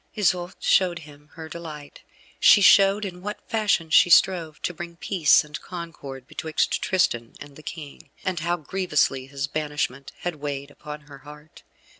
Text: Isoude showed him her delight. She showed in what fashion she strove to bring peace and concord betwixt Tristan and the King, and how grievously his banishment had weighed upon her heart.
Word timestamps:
Isoude 0.15 0.55
showed 0.59 0.97
him 1.05 1.29
her 1.33 1.47
delight. 1.47 2.01
She 2.39 2.59
showed 2.61 3.05
in 3.05 3.21
what 3.21 3.47
fashion 3.47 3.91
she 3.91 4.09
strove 4.09 4.59
to 4.63 4.73
bring 4.73 4.95
peace 4.95 5.43
and 5.43 5.61
concord 5.61 6.25
betwixt 6.27 6.81
Tristan 6.81 7.35
and 7.39 7.55
the 7.55 7.61
King, 7.61 8.09
and 8.25 8.39
how 8.39 8.57
grievously 8.57 9.27
his 9.27 9.45
banishment 9.45 10.11
had 10.21 10.37
weighed 10.37 10.71
upon 10.71 11.01
her 11.01 11.19
heart. 11.19 11.61